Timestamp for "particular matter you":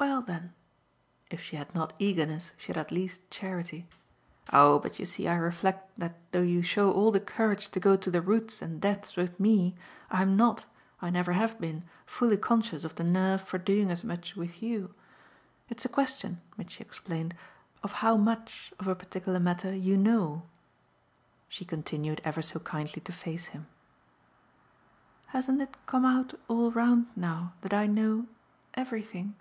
18.94-19.96